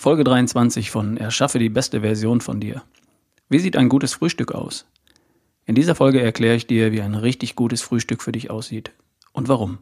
Folge 0.00 0.24
23 0.24 0.90
von 0.90 1.18
Erschaffe 1.18 1.58
die 1.58 1.68
beste 1.68 2.00
Version 2.00 2.40
von 2.40 2.58
dir. 2.58 2.82
Wie 3.50 3.58
sieht 3.58 3.76
ein 3.76 3.90
gutes 3.90 4.14
Frühstück 4.14 4.52
aus? 4.52 4.86
In 5.66 5.74
dieser 5.74 5.94
Folge 5.94 6.22
erkläre 6.22 6.56
ich 6.56 6.66
dir, 6.66 6.90
wie 6.90 7.02
ein 7.02 7.14
richtig 7.14 7.54
gutes 7.54 7.82
Frühstück 7.82 8.22
für 8.22 8.32
dich 8.32 8.50
aussieht 8.50 8.92
und 9.34 9.48
warum. 9.48 9.76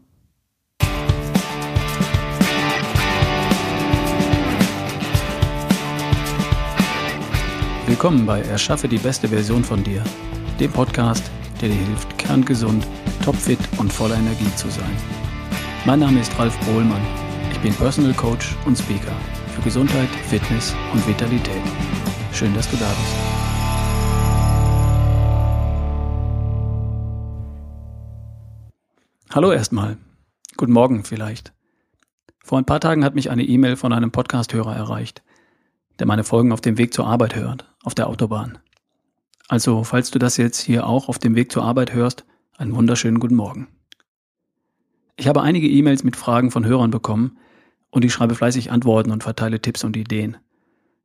Willkommen 7.87 8.27
bei 8.27 8.41
Erschaffe 8.41 8.89
die 8.89 8.99
beste 8.99 9.29
Version 9.29 9.63
von 9.63 9.85
dir, 9.85 10.03
dem 10.59 10.73
Podcast, 10.73 11.31
der 11.61 11.69
dir 11.69 11.77
hilft, 11.77 12.19
kerngesund, 12.19 12.85
topfit 13.25 13.61
und 13.77 13.93
voller 13.93 14.17
Energie 14.17 14.53
zu 14.57 14.69
sein. 14.69 14.97
Mein 15.87 16.01
Name 16.01 16.19
ist 16.19 16.37
Ralf 16.41 16.59
Bohlmann. 16.67 17.28
Ich 17.59 17.65
bin 17.65 17.75
Personal 17.75 18.15
Coach 18.15 18.55
und 18.67 18.79
Speaker 18.79 19.17
für 19.49 19.63
Gesundheit, 19.63 20.09
Fitness 20.29 20.77
und 20.93 21.05
Vitalität. 21.09 21.61
Schön, 22.33 22.55
dass 22.55 22.71
du 22.71 22.77
da 22.77 22.87
bist. 22.89 23.15
Hallo 29.35 29.51
erstmal. 29.51 29.97
Guten 30.57 30.71
Morgen 30.71 31.03
vielleicht. 31.03 31.53
Vor 32.45 32.59
ein 32.59 32.65
paar 32.65 32.79
Tagen 32.79 33.05
hat 33.05 33.17
mich 33.17 33.29
eine 33.29 33.43
E-Mail 33.43 33.75
von 33.75 33.93
einem 33.93 34.13
Podcast-Hörer 34.13 34.77
erreicht, 34.77 35.25
der 35.99 36.07
meine 36.07 36.23
Folgen 36.23 36.53
auf 36.53 36.61
dem 36.61 36.79
Weg 36.79 36.95
zur 36.95 37.09
Arbeit 37.09 37.35
hört, 37.35 37.69
auf 37.83 37.97
der 37.97 38.07
Autobahn. 38.07 38.59
Also, 39.49 39.83
falls 39.83 40.13
du 40.13 40.21
das 40.21 40.37
jetzt 40.37 40.61
hier 40.61 40.87
auch 40.87 41.09
auf 41.09 41.19
dem 41.19 41.35
Weg 41.35 41.51
zur 41.51 41.65
Arbeit 41.65 41.93
hörst, 41.93 42.25
einen 42.57 42.77
wunderschönen 42.77 43.19
guten 43.19 43.35
Morgen. 43.35 43.67
Ich 45.17 45.27
habe 45.27 45.43
einige 45.43 45.67
E-Mails 45.67 46.05
mit 46.05 46.15
Fragen 46.15 46.53
von 46.53 46.65
Hörern 46.65 46.93
bekommen, 46.93 47.37
und 47.91 48.05
ich 48.05 48.13
schreibe 48.13 48.35
fleißig 48.35 48.71
Antworten 48.71 49.11
und 49.11 49.23
verteile 49.23 49.61
Tipps 49.61 49.85
und 49.85 49.97
Ideen. 49.97 50.37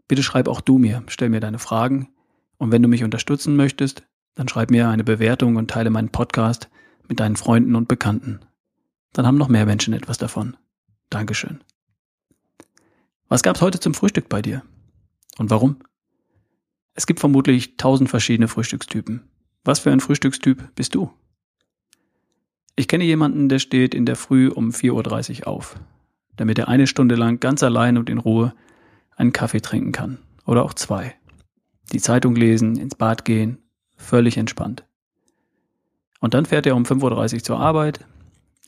Bitte 0.07 0.23
schreib 0.23 0.47
auch 0.47 0.61
du 0.61 0.77
mir, 0.77 1.03
stell 1.07 1.29
mir 1.29 1.39
deine 1.39 1.59
Fragen 1.59 2.09
und 2.58 2.71
wenn 2.71 2.81
du 2.81 2.88
mich 2.88 3.03
unterstützen 3.03 3.55
möchtest, 3.55 4.03
dann 4.35 4.47
schreib 4.47 4.71
mir 4.71 4.89
eine 4.89 5.03
Bewertung 5.03 5.55
und 5.55 5.69
teile 5.69 5.89
meinen 5.89 6.09
Podcast 6.09 6.69
mit 7.08 7.19
deinen 7.19 7.35
Freunden 7.35 7.75
und 7.75 7.88
Bekannten. 7.88 8.39
Dann 9.13 9.27
haben 9.27 9.38
noch 9.38 9.47
mehr 9.47 9.66
Menschen 9.66 9.93
etwas 9.93 10.17
davon. 10.17 10.58
Dankeschön. 11.09 11.63
Was 13.30 13.43
gab's 13.43 13.61
heute 13.61 13.80
zum 13.80 13.93
Frühstück 13.93 14.30
bei 14.30 14.41
dir? 14.41 14.63
Und 15.38 15.49
warum? 15.49 15.77
Es 16.95 17.05
gibt 17.08 17.19
vermutlich 17.19 17.77
tausend 17.77 18.09
verschiedene 18.09 18.47
Frühstückstypen. 18.47 19.23
Was 19.63 19.80
für 19.80 19.91
ein 19.91 19.99
Frühstückstyp 19.99 20.75
bist 20.75 20.95
du? 20.95 21.11
Ich 22.75 22.88
kenne 22.88 23.03
jemanden, 23.03 23.49
der 23.49 23.59
steht 23.59 23.93
in 23.93 24.05
der 24.05 24.15
Früh 24.15 24.49
um 24.49 24.69
4.30 24.69 25.41
Uhr 25.41 25.47
auf 25.47 25.80
damit 26.38 26.59
er 26.59 26.67
eine 26.67 26.88
Stunde 26.88 27.16
lang 27.16 27.39
ganz 27.39 27.64
allein 27.64 27.98
und 27.98 28.09
in 28.09 28.17
Ruhe 28.17 28.53
einen 29.16 29.34
Kaffee 29.34 29.62
trinken 29.62 29.92
kann. 29.92 30.20
Oder 30.45 30.64
auch 30.64 30.73
zwei. 30.73 31.16
Die 31.92 32.02
Zeitung 32.02 32.36
lesen, 32.36 32.78
ins 32.78 32.95
Bad 32.95 33.26
gehen, 33.26 33.59
völlig 33.98 34.38
entspannt. 34.38 34.84
Und 36.20 36.34
dann 36.34 36.45
fährt 36.45 36.66
er 36.66 36.76
um 36.76 36.84
5.30 36.84 37.36
Uhr 37.36 37.44
zur 37.44 37.59
Arbeit, 37.59 38.06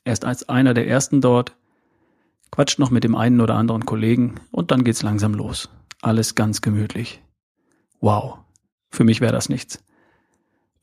er 0.05 0.13
ist 0.13 0.23
als 0.23 0.47
einer 0.49 0.75
der 0.75 0.87
ersten 0.87 1.19
dort, 1.19 1.55
quatscht 2.51 2.77
noch 2.77 2.91
mit 2.91 3.03
dem 3.03 3.15
einen 3.15 3.41
oder 3.41 3.55
anderen 3.55 3.85
Kollegen 3.85 4.35
und 4.51 4.69
dann 4.69 4.83
geht's 4.83 5.01
langsam 5.01 5.33
los. 5.33 5.69
Alles 6.01 6.35
ganz 6.35 6.61
gemütlich. 6.61 7.23
Wow, 8.01 8.37
für 8.91 9.03
mich 9.03 9.19
wäre 9.19 9.33
das 9.33 9.49
nichts. 9.49 9.83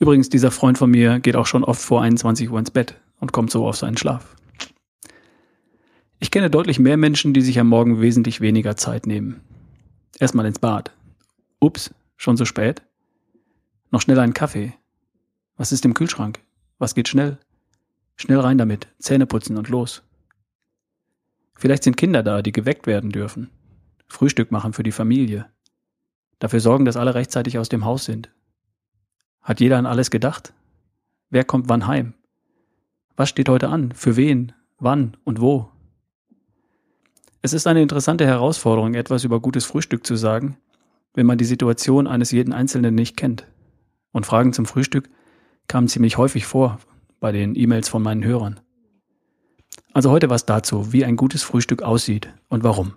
Übrigens, 0.01 0.29
dieser 0.29 0.51
Freund 0.51 0.77
von 0.77 0.91
mir 0.91 1.21
geht 1.21 1.37
auch 1.37 1.47
schon 1.47 1.63
oft 1.63 1.81
vor 1.81 2.03
21 2.03 2.51
Uhr 2.51 2.59
ins 2.59 2.73
Bett 2.73 3.01
und 3.21 3.31
kommt 3.31 3.53
so 3.53 3.65
auf 3.69 3.77
seinen 3.77 3.97
Schlaf. 3.97 4.35
Ich 6.23 6.31
kenne 6.31 6.51
deutlich 6.51 6.78
mehr 6.78 6.97
Menschen, 6.97 7.34
die 7.34 7.41
sich 7.41 7.59
am 7.59 7.67
Morgen 7.67 8.01
wesentlich 8.01 8.41
weniger 8.41 8.77
Zeit 8.77 9.09
nehmen. 9.09 9.41
Erstmal 10.20 10.47
ins 10.47 10.61
Bad. 10.61 10.92
Ups, 11.59 11.92
schon 12.17 12.37
so 12.37 12.45
spät? 12.45 12.81
Noch 13.91 14.03
schnell 14.03 14.20
einen 14.20 14.33
Kaffee. 14.33 14.73
Was 15.56 15.73
ist 15.73 15.84
im 15.84 15.95
Kühlschrank? 15.95 16.39
Was 16.79 16.95
geht 16.95 17.08
schnell? 17.08 17.39
Schnell 18.14 18.39
rein 18.39 18.57
damit, 18.57 18.86
Zähne 19.01 19.27
putzen 19.27 19.58
und 19.58 19.69
los. 19.69 20.05
Vielleicht 21.57 21.83
sind 21.83 21.97
Kinder 21.97 22.23
da, 22.23 22.41
die 22.41 22.52
geweckt 22.52 22.86
werden 22.86 23.11
dürfen. 23.11 23.51
Frühstück 24.07 24.52
machen 24.52 24.74
für 24.74 24.85
die 24.85 24.92
Familie. 24.92 25.47
Dafür 26.39 26.61
sorgen, 26.61 26.85
dass 26.85 26.97
alle 26.97 27.17
rechtzeitig 27.17 27.58
aus 27.58 27.68
dem 27.68 27.85
Haus 27.85 28.05
sind. 28.05 28.30
Hat 29.41 29.58
jeder 29.58 29.77
an 29.77 29.86
alles 29.86 30.13
gedacht? 30.13 30.55
Wer 31.30 31.42
kommt 31.42 31.68
wann 31.68 31.89
heim? 31.89 32.14
Was 33.17 33.29
steht 33.29 33.48
heute 33.48 33.70
an? 33.70 33.91
Für 33.91 34.14
wen? 34.14 34.52
Wann 34.79 35.17
und 35.24 35.41
wo? 35.41 35.72
Es 37.45 37.53
ist 37.53 37.67
eine 37.67 37.83
interessante 37.83 38.25
Herausforderung, 38.25 38.95
etwas 38.95 39.25
über 39.25 39.41
gutes 39.41 39.64
Frühstück 39.64 40.07
zu 40.07 40.14
sagen, 40.14 40.57
wenn 41.14 41.27
man 41.27 41.39
die 41.39 41.45
Situation 41.45 42.07
eines 42.07 42.30
jeden 42.30 42.53
Einzelnen 42.53 42.95
nicht 42.95 43.17
kennt. 43.17 43.48
Und 44.13 44.27
Fragen 44.27 44.53
zum 44.53 44.64
Frühstück 44.64 45.11
kamen 45.67 45.89
ziemlich 45.89 46.19
häufig 46.19 46.47
vor 46.47 46.79
bei 47.19 47.33
den 47.33 47.57
E-Mails 47.57 47.89
von 47.89 48.01
meinen 48.01 48.23
Hörern. 48.23 48.61
Also 49.92 50.13
heute 50.13 50.30
was 50.30 50.47
dazu, 50.47 50.92
wie 50.92 51.05
ein 51.05 51.17
gutes 51.17 51.42
Frühstück 51.42 51.83
aussieht 51.83 52.33
und 52.48 52.63
warum. 52.63 52.95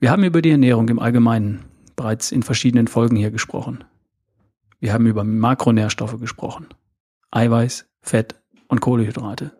Wir 0.00 0.10
haben 0.10 0.24
über 0.24 0.42
die 0.42 0.50
Ernährung 0.50 0.88
im 0.88 0.98
Allgemeinen 0.98 1.64
bereits 1.94 2.32
in 2.32 2.42
verschiedenen 2.42 2.88
Folgen 2.88 3.14
hier 3.14 3.30
gesprochen. 3.30 3.84
Wir 4.80 4.92
haben 4.92 5.06
über 5.06 5.22
Makronährstoffe 5.22 6.18
gesprochen. 6.18 6.66
Eiweiß, 7.30 7.86
Fett 8.00 8.34
und 8.66 8.80
Kohlenhydrate. 8.80 9.52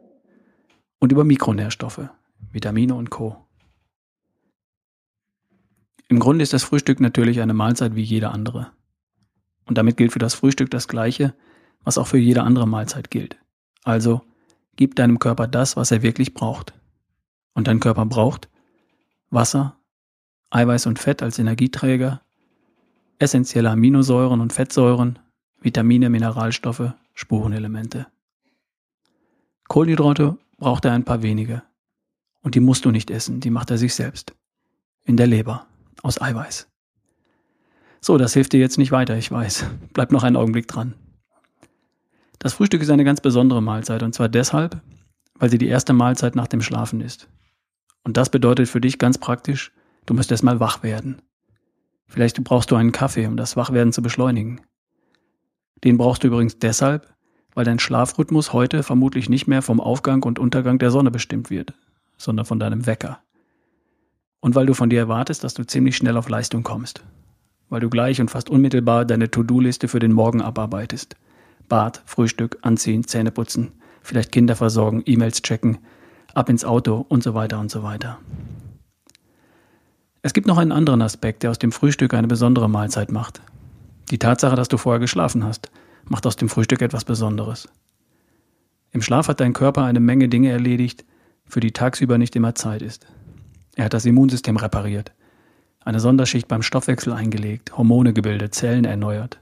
Und 0.99 1.13
über 1.13 1.23
Mikronährstoffe, 1.23 2.09
Vitamine 2.53 2.95
und 2.95 3.11
Co. 3.11 3.37
Im 6.09 6.19
Grunde 6.19 6.43
ist 6.43 6.55
das 6.55 6.65
Frühstück 6.65 7.01
natürlich 7.01 7.41
eine 7.41 7.55
Mahlzeit 7.55 7.95
wie 7.95 8.03
jede 8.03 8.31
andere. 8.31 8.73
Und 9.67 9.77
damit 9.77 9.99
gilt 9.99 10.13
für 10.13 10.19
das 10.19 10.35
Frühstück 10.35 10.71
das 10.71 10.89
Gleiche, 10.89 11.35
was 11.85 11.99
auch 11.99 12.07
für 12.07 12.19
jede 12.19 12.43
andere 12.43 12.67
Mahlzeit 12.67 13.11
gilt. 13.11 13.37
Also, 13.85 14.23
gib 14.77 14.97
deinem 14.97 15.19
Körper 15.19 15.47
das, 15.47 15.77
was 15.77 15.91
er 15.91 16.03
wirklich 16.03 16.33
braucht. 16.33 16.73
Und 17.53 17.69
dein 17.69 17.81
Körper 17.81 18.07
braucht 18.07 18.49
Wasser, 19.31 19.77
Eiweiß 20.51 20.87
und 20.87 20.99
Fett 20.99 21.23
als 21.23 21.39
Energieträger, 21.39 22.23
essentielle 23.19 23.71
Aminosäuren 23.71 24.41
und 24.41 24.55
Fettsäuren, 24.55 25.19
Vitamine, 25.61 26.09
Mineralstoffe, 26.09 26.93
Spurenelemente. 27.13 28.07
Kohlenhydrate 29.69 30.39
braucht 30.57 30.87
er 30.87 30.93
ein 30.93 31.05
paar 31.05 31.23
wenige. 31.23 31.63
Und 32.49 32.55
die 32.55 32.61
musst 32.61 32.87
du 32.87 32.91
nicht 32.91 33.11
essen, 33.11 33.41
die 33.41 33.51
macht 33.51 33.71
er 33.71 33.77
sich 33.77 33.93
selbst. 33.93 34.33
In 35.05 35.19
der 35.19 35.27
Leber, 35.27 35.67
aus 36.03 36.19
Eiweiß. 36.19 36.67
So, 38.01 38.17
das 38.17 38.33
hilft 38.33 38.55
dir 38.55 38.59
jetzt 38.59 38.79
nicht 38.79 38.91
weiter, 38.91 39.19
ich 39.19 39.31
weiß. 39.31 39.67
Bleib 39.93 40.13
noch 40.13 40.23
einen 40.23 40.37
Augenblick 40.37 40.67
dran. 40.67 40.95
Das 42.39 42.55
Frühstück 42.55 42.81
ist 42.81 42.89
eine 42.89 43.05
ganz 43.05 43.21
besondere 43.21 43.61
Mahlzeit 43.61 44.03
und 44.03 44.15
zwar 44.15 44.31
deshalb, 44.31 44.81
weil 45.35 45.51
sie 45.51 45.59
die 45.59 45.69
erste 45.69 45.93
Mahlzeit 45.93 46.37
nach 46.37 46.47
dem 46.47 46.63
Schlafen 46.63 47.03
ist. 47.03 47.29
Und 48.03 48.17
das 48.17 48.31
bedeutet 48.31 48.67
für 48.67 48.81
dich 48.81 48.99
ganz 48.99 49.19
praktisch, 49.19 49.71
du 50.07 50.15
musst 50.15 50.31
erstmal 50.31 50.59
wach 50.59 50.83
werden. 50.83 51.21
Vielleicht 52.07 52.43
brauchst 52.45 52.71
du 52.71 52.77
einen 52.77 52.93
Kaffee, 52.93 53.27
um 53.27 53.37
das 53.37 53.59
Wachwerden 53.59 53.93
zu 53.93 54.01
beschleunigen. 54.01 54.63
Den 55.85 55.99
brauchst 55.99 56.25
du 56.25 56.29
übrigens 56.29 56.59
deshalb, 56.59 57.13
weil 57.53 57.67
dein 57.67 57.79
Schlafrhythmus 57.79 58.55
heute 58.55 58.83
vermutlich 58.83 59.29
nicht 59.29 59.49
mehr 59.49 59.61
vom 59.61 59.83
Aufgang 59.83 60.23
und 60.23 60.39
Untergang 60.39 60.79
der 60.79 60.91
Sonne 60.91 61.11
bestimmt 61.11 61.51
wird, 61.51 61.75
sondern 62.19 62.45
von 62.45 62.59
deinem 62.59 62.87
Wecker. 62.87 63.21
Und 64.41 64.55
weil 64.55 64.67
du 64.67 64.75
von 64.75 64.91
dir 64.91 64.99
erwartest, 64.99 65.43
dass 65.45 65.55
du 65.55 65.67
ziemlich 65.67 65.97
schnell 65.97 66.17
auf 66.17 66.29
Leistung 66.29 66.63
kommst. 66.63 67.03
Weil 67.69 67.81
du 67.81 67.89
gleich 67.89 68.21
und 68.21 68.31
fast 68.31 68.51
unmittelbar 68.51 69.05
deine 69.05 69.31
To-Do-Liste 69.31 69.89
für 69.89 69.99
den 69.99 70.13
Morgen 70.13 70.43
abarbeitest. 70.43 71.17
Bad, 71.69 72.03
Frühstück, 72.07 72.59
Anziehen, 72.63 73.05
Zähne 73.05 73.31
putzen, 73.31 73.73
vielleicht 74.03 74.33
Kinder 74.33 74.57
versorgen, 74.57 75.03
E-Mails 75.07 75.43
checken, 75.43 75.79
ab 76.35 76.49
ins 76.49 76.65
Auto 76.65 77.05
und 77.09 77.23
so 77.23 77.35
weiter 77.35 77.59
und 77.59 77.71
so 77.71 77.83
weiter. 77.83 78.19
Es 80.23 80.33
gibt 80.33 80.47
noch 80.47 80.59
einen 80.59 80.73
anderen 80.73 81.03
Aspekt, 81.03 81.43
der 81.43 81.51
aus 81.51 81.59
dem 81.59 81.73
Frühstück 81.73 82.15
eine 82.15 82.27
besondere 82.27 82.69
Mahlzeit 82.69 83.13
macht. 83.13 83.41
Die 84.11 84.19
Tatsache, 84.19 84.57
dass 84.57 84.69
du 84.69 84.77
vorher 84.77 85.01
geschlafen 85.01 85.45
hast, 85.45 85.71
macht 86.05 86.27
aus 86.27 86.37
dem 86.37 86.49
Frühstück 86.49 86.81
etwas 86.83 87.05
Besonderes. 87.05 87.69
Im 88.91 89.03
Schlaf 89.03 89.29
hat 89.29 89.41
dein 89.41 89.53
Körper 89.53 89.85
eine 89.85 90.01
Menge 90.01 90.29
Dinge 90.29 90.51
erledigt, 90.51 91.05
für 91.49 91.61
die 91.61 91.73
tagsüber 91.73 92.19
nicht 92.19 92.37
immer 92.37 92.55
Zeit 92.55 92.83
ist. 92.83 93.07
Er 93.75 93.87
hat 93.87 93.95
das 93.95 94.05
Immunsystem 94.05 94.57
repariert, 94.57 95.13
eine 95.81 96.01
Sonderschicht 96.01 96.49
beim 96.49 96.63
Stoffwechsel 96.63 97.13
eingelegt, 97.13 97.77
Hormone 97.77 98.13
gebildet, 98.13 98.55
Zellen 98.55 98.85
erneuert. 98.85 99.41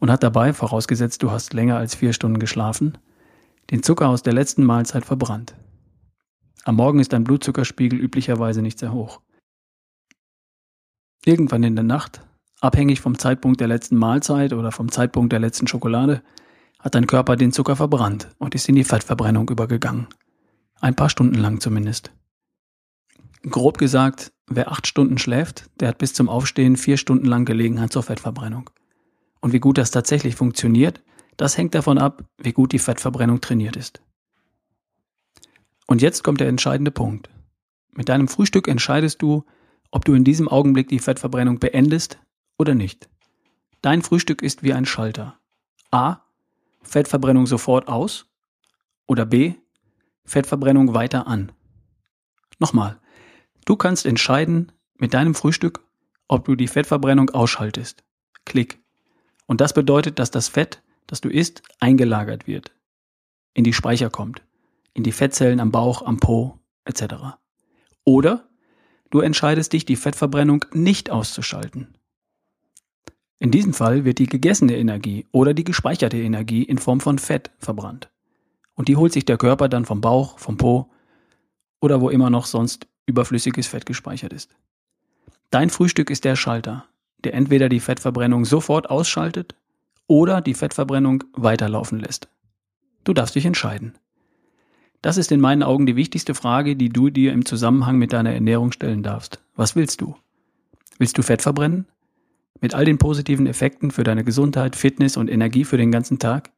Und 0.00 0.10
hat 0.10 0.22
dabei, 0.22 0.52
vorausgesetzt 0.52 1.22
du 1.22 1.30
hast 1.30 1.52
länger 1.52 1.76
als 1.76 1.94
vier 1.94 2.12
Stunden 2.12 2.38
geschlafen, 2.38 2.96
den 3.70 3.82
Zucker 3.82 4.08
aus 4.08 4.22
der 4.22 4.32
letzten 4.32 4.64
Mahlzeit 4.64 5.04
verbrannt. 5.04 5.54
Am 6.64 6.76
Morgen 6.76 7.00
ist 7.00 7.12
dein 7.12 7.24
Blutzuckerspiegel 7.24 7.98
üblicherweise 7.98 8.62
nicht 8.62 8.78
sehr 8.78 8.92
hoch. 8.92 9.20
Irgendwann 11.24 11.64
in 11.64 11.74
der 11.74 11.84
Nacht, 11.84 12.22
abhängig 12.60 13.00
vom 13.00 13.18
Zeitpunkt 13.18 13.60
der 13.60 13.68
letzten 13.68 13.96
Mahlzeit 13.96 14.52
oder 14.52 14.72
vom 14.72 14.90
Zeitpunkt 14.90 15.32
der 15.32 15.40
letzten 15.40 15.66
Schokolade, 15.66 16.22
hat 16.78 16.94
dein 16.94 17.06
Körper 17.06 17.36
den 17.36 17.52
Zucker 17.52 17.76
verbrannt 17.76 18.28
und 18.38 18.54
ist 18.54 18.68
in 18.68 18.76
die 18.76 18.84
Fettverbrennung 18.84 19.50
übergegangen. 19.50 20.06
Ein 20.80 20.96
paar 20.96 21.10
Stunden 21.10 21.36
lang 21.36 21.60
zumindest. 21.60 22.12
Grob 23.42 23.78
gesagt 23.78 24.32
wer 24.48 24.70
acht 24.70 24.86
Stunden 24.86 25.18
schläft, 25.18 25.70
der 25.80 25.88
hat 25.88 25.98
bis 25.98 26.14
zum 26.14 26.28
Aufstehen 26.28 26.76
vier 26.76 26.96
Stunden 26.96 27.26
lang 27.26 27.44
Gelegenheit 27.44 27.92
zur 27.92 28.02
Fettverbrennung. 28.02 28.70
Und 29.40 29.52
wie 29.52 29.60
gut 29.60 29.78
das 29.78 29.90
tatsächlich 29.90 30.34
funktioniert, 30.34 31.02
das 31.36 31.56
hängt 31.56 31.74
davon 31.74 31.98
ab, 31.98 32.24
wie 32.38 32.52
gut 32.52 32.72
die 32.72 32.78
Fettverbrennung 32.78 33.40
trainiert 33.40 33.76
ist. 33.76 34.02
Und 35.86 36.02
jetzt 36.02 36.24
kommt 36.24 36.40
der 36.40 36.48
entscheidende 36.48 36.90
Punkt. 36.90 37.30
Mit 37.92 38.08
deinem 38.08 38.28
Frühstück 38.28 38.68
entscheidest 38.68 39.22
du, 39.22 39.44
ob 39.90 40.04
du 40.04 40.14
in 40.14 40.24
diesem 40.24 40.48
Augenblick 40.48 40.88
die 40.88 40.98
Fettverbrennung 40.98 41.58
beendest 41.58 42.18
oder 42.58 42.74
nicht. 42.74 43.08
Dein 43.80 44.02
Frühstück 44.02 44.42
ist 44.42 44.62
wie 44.62 44.72
ein 44.72 44.86
Schalter. 44.86 45.38
A. 45.90 46.18
Fettverbrennung 46.82 47.46
sofort 47.46 47.88
aus. 47.88 48.26
Oder 49.06 49.24
B. 49.24 49.54
Fettverbrennung 50.28 50.94
weiter 50.94 51.26
an. 51.26 51.52
Nochmal. 52.58 53.00
Du 53.64 53.76
kannst 53.76 54.06
entscheiden 54.06 54.72
mit 54.96 55.14
deinem 55.14 55.34
Frühstück, 55.34 55.84
ob 56.28 56.44
du 56.44 56.54
die 56.54 56.68
Fettverbrennung 56.68 57.30
ausschaltest. 57.30 58.04
Klick. 58.44 58.80
Und 59.46 59.60
das 59.60 59.72
bedeutet, 59.72 60.18
dass 60.18 60.30
das 60.30 60.48
Fett, 60.48 60.82
das 61.06 61.20
du 61.20 61.28
isst, 61.28 61.62
eingelagert 61.80 62.46
wird. 62.46 62.72
In 63.54 63.64
die 63.64 63.72
Speicher 63.72 64.10
kommt. 64.10 64.42
In 64.94 65.02
die 65.02 65.12
Fettzellen 65.12 65.60
am 65.60 65.70
Bauch, 65.70 66.02
am 66.02 66.18
Po, 66.18 66.58
etc. 66.84 67.38
Oder 68.04 68.48
du 69.10 69.20
entscheidest 69.20 69.72
dich, 69.72 69.84
die 69.84 69.96
Fettverbrennung 69.96 70.64
nicht 70.72 71.10
auszuschalten. 71.10 71.94
In 73.38 73.50
diesem 73.50 73.72
Fall 73.72 74.04
wird 74.04 74.18
die 74.18 74.26
gegessene 74.26 74.76
Energie 74.76 75.26
oder 75.30 75.54
die 75.54 75.64
gespeicherte 75.64 76.18
Energie 76.18 76.64
in 76.64 76.78
Form 76.78 77.00
von 77.00 77.18
Fett 77.18 77.50
verbrannt. 77.58 78.10
Und 78.78 78.86
die 78.86 78.96
holt 78.96 79.12
sich 79.12 79.24
der 79.24 79.38
Körper 79.38 79.68
dann 79.68 79.84
vom 79.84 80.00
Bauch, 80.00 80.38
vom 80.38 80.56
Po 80.56 80.88
oder 81.80 82.00
wo 82.00 82.10
immer 82.10 82.30
noch 82.30 82.46
sonst 82.46 82.86
überflüssiges 83.06 83.66
Fett 83.66 83.86
gespeichert 83.86 84.32
ist. 84.32 84.54
Dein 85.50 85.68
Frühstück 85.68 86.10
ist 86.10 86.24
der 86.24 86.36
Schalter, 86.36 86.84
der 87.24 87.34
entweder 87.34 87.68
die 87.68 87.80
Fettverbrennung 87.80 88.44
sofort 88.44 88.88
ausschaltet 88.88 89.56
oder 90.06 90.40
die 90.40 90.54
Fettverbrennung 90.54 91.24
weiterlaufen 91.32 91.98
lässt. 91.98 92.28
Du 93.02 93.12
darfst 93.12 93.34
dich 93.34 93.46
entscheiden. 93.46 93.98
Das 95.02 95.16
ist 95.16 95.32
in 95.32 95.40
meinen 95.40 95.64
Augen 95.64 95.86
die 95.86 95.96
wichtigste 95.96 96.36
Frage, 96.36 96.76
die 96.76 96.88
du 96.88 97.10
dir 97.10 97.32
im 97.32 97.44
Zusammenhang 97.44 97.98
mit 97.98 98.12
deiner 98.12 98.32
Ernährung 98.32 98.70
stellen 98.70 99.02
darfst. 99.02 99.42
Was 99.56 99.74
willst 99.74 100.00
du? 100.02 100.14
Willst 100.98 101.18
du 101.18 101.22
Fett 101.22 101.42
verbrennen? 101.42 101.88
Mit 102.60 102.74
all 102.74 102.84
den 102.84 102.98
positiven 102.98 103.48
Effekten 103.48 103.90
für 103.90 104.04
deine 104.04 104.22
Gesundheit, 104.22 104.76
Fitness 104.76 105.16
und 105.16 105.28
Energie 105.28 105.64
für 105.64 105.78
den 105.78 105.90
ganzen 105.90 106.20
Tag? 106.20 106.52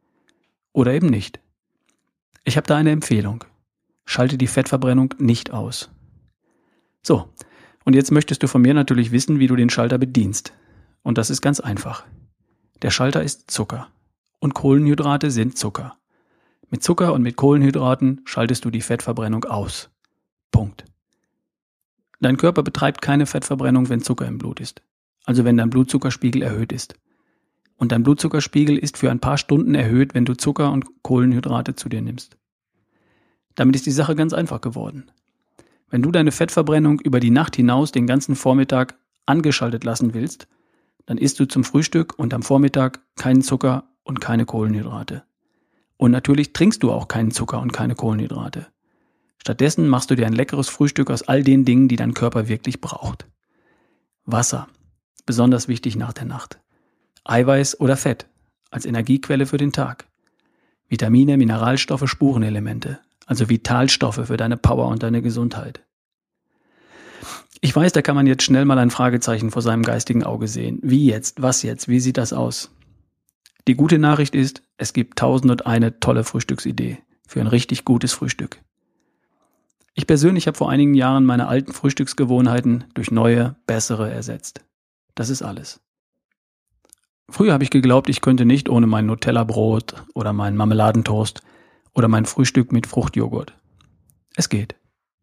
Oder 0.74 0.92
eben 0.92 1.06
nicht? 1.06 1.40
Ich 2.44 2.56
habe 2.56 2.66
da 2.66 2.76
eine 2.76 2.90
Empfehlung. 2.90 3.44
Schalte 4.04 4.38
die 4.38 4.46
Fettverbrennung 4.46 5.14
nicht 5.18 5.50
aus. 5.50 5.90
So, 7.02 7.28
und 7.84 7.94
jetzt 7.94 8.10
möchtest 8.10 8.42
du 8.42 8.48
von 8.48 8.62
mir 8.62 8.74
natürlich 8.74 9.12
wissen, 9.12 9.38
wie 9.38 9.46
du 9.46 9.56
den 9.56 9.70
Schalter 9.70 9.98
bedienst. 9.98 10.52
Und 11.02 11.18
das 11.18 11.30
ist 11.30 11.40
ganz 11.40 11.60
einfach. 11.60 12.04
Der 12.82 12.90
Schalter 12.90 13.22
ist 13.22 13.50
Zucker. 13.50 13.88
Und 14.38 14.54
Kohlenhydrate 14.54 15.30
sind 15.30 15.58
Zucker. 15.58 15.96
Mit 16.70 16.82
Zucker 16.82 17.12
und 17.12 17.22
mit 17.22 17.36
Kohlenhydraten 17.36 18.20
schaltest 18.24 18.64
du 18.64 18.70
die 18.70 18.80
Fettverbrennung 18.80 19.44
aus. 19.44 19.90
Punkt. 20.50 20.84
Dein 22.20 22.36
Körper 22.36 22.62
betreibt 22.62 23.02
keine 23.02 23.26
Fettverbrennung, 23.26 23.88
wenn 23.88 24.02
Zucker 24.02 24.26
im 24.26 24.38
Blut 24.38 24.60
ist. 24.60 24.82
Also 25.24 25.44
wenn 25.44 25.56
dein 25.56 25.70
Blutzuckerspiegel 25.70 26.42
erhöht 26.42 26.72
ist. 26.72 26.94
Und 27.80 27.92
dein 27.92 28.02
Blutzuckerspiegel 28.02 28.76
ist 28.76 28.98
für 28.98 29.10
ein 29.10 29.20
paar 29.20 29.38
Stunden 29.38 29.74
erhöht, 29.74 30.12
wenn 30.12 30.26
du 30.26 30.34
Zucker 30.34 30.70
und 30.70 31.02
Kohlenhydrate 31.02 31.76
zu 31.76 31.88
dir 31.88 32.02
nimmst. 32.02 32.36
Damit 33.54 33.74
ist 33.74 33.86
die 33.86 33.90
Sache 33.90 34.14
ganz 34.14 34.34
einfach 34.34 34.60
geworden. 34.60 35.10
Wenn 35.88 36.02
du 36.02 36.10
deine 36.10 36.30
Fettverbrennung 36.30 37.00
über 37.00 37.20
die 37.20 37.30
Nacht 37.30 37.56
hinaus 37.56 37.90
den 37.90 38.06
ganzen 38.06 38.36
Vormittag 38.36 38.96
angeschaltet 39.24 39.82
lassen 39.82 40.12
willst, 40.12 40.46
dann 41.06 41.16
isst 41.16 41.40
du 41.40 41.46
zum 41.46 41.64
Frühstück 41.64 42.18
und 42.18 42.34
am 42.34 42.42
Vormittag 42.42 43.00
keinen 43.16 43.40
Zucker 43.40 43.84
und 44.02 44.20
keine 44.20 44.44
Kohlenhydrate. 44.44 45.22
Und 45.96 46.10
natürlich 46.10 46.52
trinkst 46.52 46.82
du 46.82 46.92
auch 46.92 47.08
keinen 47.08 47.30
Zucker 47.30 47.62
und 47.62 47.72
keine 47.72 47.94
Kohlenhydrate. 47.94 48.66
Stattdessen 49.38 49.88
machst 49.88 50.10
du 50.10 50.16
dir 50.16 50.26
ein 50.26 50.34
leckeres 50.34 50.68
Frühstück 50.68 51.10
aus 51.10 51.22
all 51.22 51.42
den 51.42 51.64
Dingen, 51.64 51.88
die 51.88 51.96
dein 51.96 52.12
Körper 52.12 52.46
wirklich 52.46 52.82
braucht. 52.82 53.26
Wasser, 54.26 54.68
besonders 55.24 55.66
wichtig 55.66 55.96
nach 55.96 56.12
der 56.12 56.26
Nacht. 56.26 56.60
Eiweiß 57.24 57.80
oder 57.80 57.96
Fett 57.96 58.26
als 58.70 58.86
Energiequelle 58.86 59.46
für 59.46 59.56
den 59.56 59.72
Tag. 59.72 60.06
Vitamine, 60.88 61.36
Mineralstoffe, 61.36 62.08
Spurenelemente, 62.08 62.98
also 63.26 63.48
Vitalstoffe 63.48 64.26
für 64.26 64.36
deine 64.36 64.56
Power 64.56 64.88
und 64.88 65.02
deine 65.02 65.22
Gesundheit. 65.22 65.84
Ich 67.60 67.76
weiß, 67.76 67.92
da 67.92 68.02
kann 68.02 68.16
man 68.16 68.26
jetzt 68.26 68.42
schnell 68.42 68.64
mal 68.64 68.78
ein 68.78 68.90
Fragezeichen 68.90 69.50
vor 69.50 69.62
seinem 69.62 69.82
geistigen 69.82 70.24
Auge 70.24 70.48
sehen. 70.48 70.78
Wie 70.82 71.06
jetzt? 71.06 71.42
Was 71.42 71.62
jetzt? 71.62 71.88
Wie 71.88 72.00
sieht 72.00 72.16
das 72.16 72.32
aus? 72.32 72.70
Die 73.68 73.74
gute 73.74 73.98
Nachricht 73.98 74.34
ist, 74.34 74.62
es 74.78 74.94
gibt 74.94 75.18
tausend 75.18 75.50
und 75.50 75.66
eine 75.66 76.00
tolle 76.00 76.24
Frühstücksidee 76.24 76.98
für 77.26 77.40
ein 77.40 77.46
richtig 77.46 77.84
gutes 77.84 78.12
Frühstück. 78.12 78.62
Ich 79.94 80.06
persönlich 80.06 80.46
habe 80.46 80.56
vor 80.56 80.70
einigen 80.70 80.94
Jahren 80.94 81.26
meine 81.26 81.48
alten 81.48 81.72
Frühstücksgewohnheiten 81.72 82.84
durch 82.94 83.10
neue, 83.10 83.56
bessere 83.66 84.10
ersetzt. 84.10 84.64
Das 85.14 85.28
ist 85.28 85.42
alles. 85.42 85.80
Früher 87.30 87.52
habe 87.52 87.64
ich 87.64 87.70
geglaubt, 87.70 88.08
ich 88.08 88.20
könnte 88.20 88.44
nicht 88.44 88.68
ohne 88.68 88.86
mein 88.86 89.06
Nutella-Brot 89.06 90.04
oder 90.14 90.32
meinen 90.32 90.56
Marmeladentoast 90.56 91.42
oder 91.94 92.08
mein 92.08 92.26
Frühstück 92.26 92.72
mit 92.72 92.86
Fruchtjoghurt. 92.86 93.54
Es 94.34 94.48
geht. 94.48 94.74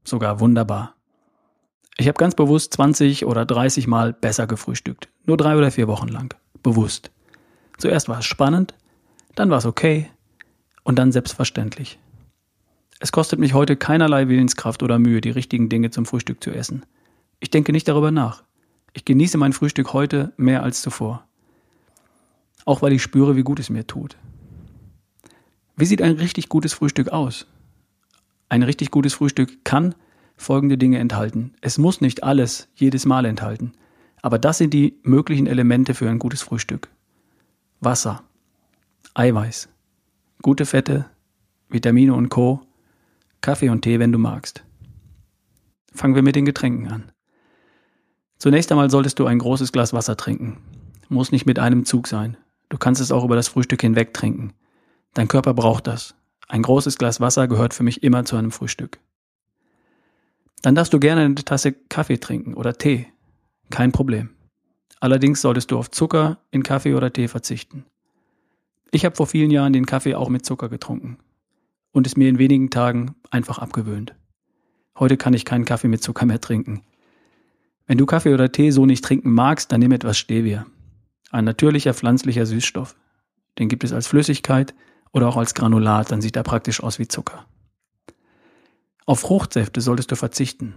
Sogar 0.04 0.40
wunderbar. 0.40 0.96
Ich 1.98 2.08
habe 2.08 2.18
ganz 2.18 2.34
bewusst 2.34 2.74
20 2.74 3.26
oder 3.26 3.46
30 3.46 3.88
Mal 3.88 4.14
besser 4.14 4.48
gefrühstückt. 4.48 5.10
Nur 5.26 5.36
drei 5.36 5.58
oder 5.58 5.70
vier 5.70 5.88
Wochen 5.88 6.08
lang. 6.08 6.34
Bewusst. 6.64 7.12
Zuerst 7.78 8.08
war 8.08 8.20
es 8.20 8.26
spannend, 8.26 8.74
dann 9.36 9.50
war 9.50 9.58
es 9.58 9.66
okay 9.66 10.10
und 10.84 10.98
dann 10.98 11.12
selbstverständlich. 11.12 12.00
Es 13.00 13.12
kostet 13.12 13.40
mich 13.40 13.54
heute 13.54 13.76
keinerlei 13.76 14.28
Willenskraft 14.28 14.82
oder 14.82 14.98
Mühe, 14.98 15.22
die 15.22 15.30
richtigen 15.30 15.70
Dinge 15.70 15.92
zum 15.92 16.06
Frühstück 16.06 16.44
zu 16.44 16.52
essen. 16.52 16.86
Ich 17.40 17.52
denke 17.52 17.72
nicht 17.72 17.88
darüber 17.88 18.12
nach. 18.12 18.44
Ich 18.94 19.06
genieße 19.06 19.38
mein 19.38 19.54
Frühstück 19.54 19.94
heute 19.94 20.34
mehr 20.38 20.64
als 20.64 20.82
zuvor. 20.82 21.27
Auch 22.68 22.82
weil 22.82 22.92
ich 22.92 23.02
spüre, 23.02 23.38
wie 23.38 23.44
gut 23.44 23.62
es 23.62 23.70
mir 23.70 23.88
tut. 23.88 24.18
Wie 25.78 25.86
sieht 25.86 26.02
ein 26.02 26.18
richtig 26.18 26.50
gutes 26.50 26.74
Frühstück 26.74 27.08
aus? 27.08 27.48
Ein 28.50 28.62
richtig 28.62 28.92
gutes 28.92 29.14
Frühstück 29.14 29.64
kann 29.64 29.96
folgende 30.36 30.78
Dinge 30.78 31.00
enthalten. 31.00 31.54
Es 31.62 31.78
muss 31.78 32.02
nicht 32.02 32.26
alles 32.26 32.68
jedes 32.76 33.06
Mal 33.06 33.24
enthalten, 33.24 33.72
aber 34.22 34.38
das 34.38 34.58
sind 34.58 34.74
die 34.74 35.00
möglichen 35.04 35.48
Elemente 35.48 35.94
für 35.94 36.10
ein 36.10 36.20
gutes 36.20 36.42
Frühstück. 36.42 36.90
Wasser, 37.80 38.22
Eiweiß, 39.14 39.70
gute 40.42 40.66
Fette, 40.66 41.06
Vitamine 41.70 42.14
und 42.14 42.28
Co., 42.28 42.60
Kaffee 43.40 43.70
und 43.70 43.84
Tee, 43.84 44.00
wenn 44.00 44.12
du 44.12 44.20
magst. 44.20 44.66
Fangen 45.94 46.16
wir 46.16 46.22
mit 46.22 46.36
den 46.36 46.44
Getränken 46.44 46.90
an. 46.90 47.14
Zunächst 48.40 48.70
einmal 48.74 48.90
solltest 48.90 49.20
du 49.20 49.26
ein 49.26 49.40
großes 49.40 49.72
Glas 49.72 49.94
Wasser 49.94 50.18
trinken. 50.18 50.58
Muss 51.08 51.32
nicht 51.32 51.46
mit 51.46 51.60
einem 51.60 51.86
Zug 51.86 52.08
sein. 52.08 52.36
Du 52.70 52.78
kannst 52.78 53.02
es 53.02 53.12
auch 53.12 53.24
über 53.24 53.36
das 53.36 53.48
Frühstück 53.48 53.82
hinweg 53.82 54.14
trinken. 54.14 54.54
Dein 55.14 55.28
Körper 55.28 55.54
braucht 55.54 55.88
das. 55.88 56.16
Ein 56.48 56.62
großes 56.62 56.98
Glas 56.98 57.20
Wasser 57.20 57.48
gehört 57.48 57.74
für 57.74 57.84
mich 57.84 58.04
immer 58.04 58.26
zu 58.26 58.36
einem 58.36 58.52
Frühstück. 58.52 59.00
Dann 60.62 60.76
darfst 60.76 60.94
du 60.94 61.00
gerne 61.00 61.22
eine 61.22 61.36
Tasse 61.36 61.72
Kaffee 61.72 62.18
trinken 62.18 62.54
oder 62.54 62.74
Tee. 62.74 63.08
Kein 63.70 63.92
Problem. 63.92 64.30
Allerdings 65.00 65.42
solltest 65.42 65.72
du 65.72 65.78
auf 65.78 65.92
Zucker 65.92 66.40
in 66.52 66.64
Kaffee 66.64 66.96
oder 66.96 67.12
Tee 67.14 67.28
verzichten. 67.28 67.86
Ich 68.92 69.06
habe 69.06 69.16
vor 69.16 69.28
vielen 69.28 69.52
Jahren 69.52 69.74
den 69.74 69.86
Kaffee 69.86 70.16
auch 70.16 70.30
mit 70.30 70.46
Zucker 70.46 70.70
getrunken 70.70 71.18
und 71.92 72.08
es 72.08 72.18
mir 72.18 72.30
in 72.30 72.40
wenigen 72.40 72.70
Tagen 72.70 73.16
einfach 73.30 73.60
abgewöhnt. 73.60 74.16
Heute 74.98 75.18
kann 75.18 75.34
ich 75.34 75.46
keinen 75.46 75.66
Kaffee 75.66 75.90
mit 75.90 76.02
Zucker 76.02 76.26
mehr 76.26 76.42
trinken. 76.42 76.82
Wenn 77.86 77.98
du 77.98 78.06
Kaffee 78.06 78.34
oder 78.34 78.52
Tee 78.52 78.72
so 78.72 78.86
nicht 78.86 79.04
trinken 79.04 79.32
magst, 79.32 79.72
dann 79.72 79.80
nimm 79.80 79.92
etwas 79.92 80.18
Stevia. 80.18 80.66
Ein 81.32 81.46
natürlicher 81.46 81.94
pflanzlicher 81.94 82.46
Süßstoff. 82.46 82.96
Den 83.60 83.70
gibt 83.70 83.84
es 83.84 83.94
als 83.94 84.08
Flüssigkeit 84.08 84.74
oder 85.12 85.28
auch 85.28 85.38
als 85.38 85.54
Granulat, 85.54 86.12
dann 86.12 86.22
sieht 86.22 86.36
er 86.36 86.44
praktisch 86.44 86.82
aus 86.82 87.00
wie 87.00 87.08
Zucker. 87.08 87.46
Auf 89.06 89.22
Fruchtsäfte 89.22 89.82
solltest 89.82 90.12
du 90.12 90.16
verzichten. 90.16 90.76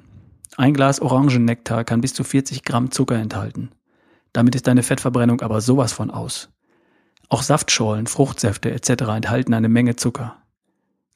Ein 0.57 0.75
Glas 0.75 1.01
Orangennektar 1.01 1.85
kann 1.85 2.01
bis 2.01 2.15
zu 2.15 2.25
40 2.25 2.65
Gramm 2.65 2.91
Zucker 2.91 3.17
enthalten. 3.17 3.71
Damit 4.33 4.55
ist 4.55 4.67
deine 4.67 4.83
Fettverbrennung 4.83 5.41
aber 5.41 5.61
sowas 5.61 5.93
von 5.93 6.11
aus. 6.11 6.49
Auch 7.29 7.43
Saftschorlen, 7.43 8.07
Fruchtsäfte 8.07 8.71
etc. 8.71 8.91
enthalten 9.15 9.55
eine 9.55 9.69
Menge 9.69 9.97
Zucker. 9.97 10.37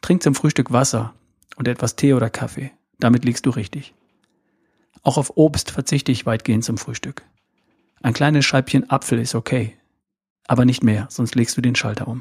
Trink 0.01 0.23
zum 0.23 0.35
Frühstück 0.35 0.73
Wasser 0.73 1.15
und 1.57 1.67
etwas 1.67 1.97
Tee 1.97 2.15
oder 2.15 2.31
Kaffee. 2.31 2.73
Damit 2.99 3.25
liegst 3.25 3.47
du 3.47 3.51
richtig. 3.51 3.95
Auch 5.03 5.19
auf 5.19 5.37
Obst 5.37 5.71
verzichte 5.71 6.13
ich 6.13 6.27
weitgehend 6.27 6.65
zum 6.65 6.79
Frühstück. 6.79 7.23
Ein 8.05 8.13
kleines 8.13 8.45
Scheibchen 8.45 8.91
Apfel 8.91 9.19
ist 9.19 9.35
okay. 9.35 9.79
Aber 10.47 10.67
nicht 10.67 10.85
mehr, 10.85 11.07
sonst 11.09 11.37
legst 11.37 11.57
du 11.57 11.63
den 11.63 11.75
Schalter 11.75 12.07
um. 12.07 12.21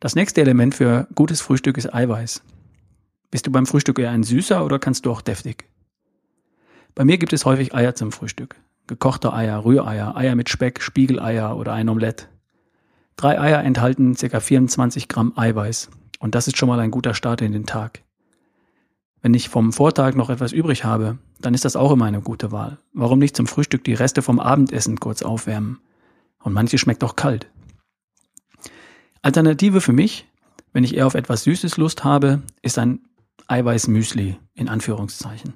Das 0.00 0.14
nächste 0.14 0.40
Element 0.40 0.74
für 0.74 1.06
gutes 1.14 1.42
Frühstück 1.42 1.76
ist 1.76 1.92
Eiweiß. 1.92 2.42
Bist 3.30 3.46
du 3.46 3.52
beim 3.52 3.66
Frühstück 3.66 3.98
eher 3.98 4.10
ein 4.10 4.22
Süßer 4.22 4.64
oder 4.64 4.78
kannst 4.78 5.04
du 5.04 5.10
auch 5.10 5.20
deftig? 5.20 5.68
Bei 6.94 7.04
mir 7.04 7.18
gibt 7.18 7.34
es 7.34 7.44
häufig 7.44 7.74
Eier 7.74 7.94
zum 7.94 8.10
Frühstück. 8.10 8.56
Gekochte 8.86 9.34
Eier, 9.34 9.66
Rühreier, 9.66 10.16
Eier 10.16 10.34
mit 10.34 10.48
Speck, 10.48 10.80
Spiegeleier 10.80 11.54
oder 11.54 11.74
ein 11.74 11.90
Omelett. 11.90 12.30
Drei 13.16 13.38
Eier 13.38 13.62
enthalten 13.64 14.14
ca. 14.14 14.40
24 14.40 15.08
Gramm 15.08 15.34
Eiweiß 15.36 15.90
und 16.20 16.34
das 16.34 16.48
ist 16.48 16.56
schon 16.56 16.70
mal 16.70 16.80
ein 16.80 16.90
guter 16.90 17.12
Start 17.12 17.42
in 17.42 17.52
den 17.52 17.66
Tag. 17.66 18.02
Wenn 19.20 19.34
ich 19.34 19.50
vom 19.50 19.74
Vortag 19.74 20.14
noch 20.14 20.30
etwas 20.30 20.52
übrig 20.52 20.84
habe, 20.84 21.18
dann 21.44 21.54
ist 21.54 21.64
das 21.64 21.76
auch 21.76 21.92
immer 21.92 22.06
eine 22.06 22.22
gute 22.22 22.52
Wahl. 22.52 22.78
Warum 22.92 23.18
nicht 23.18 23.36
zum 23.36 23.46
Frühstück 23.46 23.84
die 23.84 23.94
Reste 23.94 24.22
vom 24.22 24.40
Abendessen 24.40 24.98
kurz 24.98 25.22
aufwärmen? 25.22 25.78
Und 26.42 26.52
manche 26.52 26.78
schmeckt 26.78 27.04
auch 27.04 27.16
kalt. 27.16 27.48
Alternative 29.22 29.80
für 29.80 29.92
mich, 29.92 30.26
wenn 30.72 30.84
ich 30.84 30.96
eher 30.96 31.06
auf 31.06 31.14
etwas 31.14 31.44
Süßes 31.44 31.76
Lust 31.76 32.04
habe, 32.04 32.42
ist 32.62 32.78
ein 32.78 33.00
Eiweißmüsli 33.46 34.36
in 34.54 34.68
Anführungszeichen. 34.68 35.54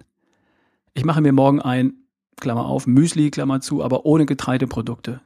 Ich 0.94 1.04
mache 1.04 1.20
mir 1.20 1.32
morgen 1.32 1.60
ein, 1.60 1.94
Klammer 2.36 2.66
auf, 2.66 2.86
Müsli, 2.86 3.30
Klammer 3.30 3.60
zu, 3.60 3.82
aber 3.82 4.04
ohne 4.04 4.26
Getreideprodukte 4.26 5.20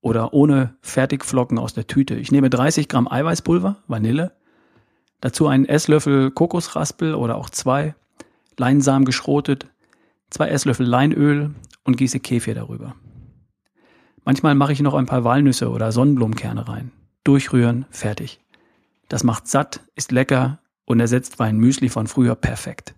oder 0.00 0.32
ohne 0.32 0.76
Fertigflocken 0.80 1.58
aus 1.58 1.74
der 1.74 1.86
Tüte. 1.86 2.14
Ich 2.14 2.30
nehme 2.30 2.50
30 2.50 2.88
Gramm 2.88 3.08
Eiweißpulver, 3.08 3.82
Vanille, 3.86 4.32
dazu 5.20 5.46
einen 5.46 5.64
Esslöffel 5.64 6.30
Kokosraspel 6.30 7.14
oder 7.14 7.36
auch 7.36 7.50
zwei, 7.50 7.94
Leinsamen 8.58 9.04
geschrotet, 9.04 9.68
zwei 10.32 10.48
Esslöffel 10.48 10.86
Leinöl 10.86 11.54
und 11.84 11.96
gieße 11.96 12.20
Kefir 12.20 12.54
darüber. 12.54 12.94
Manchmal 14.24 14.54
mache 14.54 14.72
ich 14.72 14.80
noch 14.80 14.94
ein 14.94 15.06
paar 15.06 15.24
Walnüsse 15.24 15.70
oder 15.70 15.92
Sonnenblumenkerne 15.92 16.68
rein. 16.68 16.92
Durchrühren, 17.24 17.86
fertig. 17.90 18.40
Das 19.08 19.24
macht 19.24 19.46
satt, 19.46 19.80
ist 19.94 20.10
lecker 20.10 20.58
und 20.84 21.00
ersetzt 21.00 21.38
mein 21.38 21.58
Müsli 21.58 21.88
von 21.88 22.06
früher 22.06 22.34
perfekt. 22.34 22.94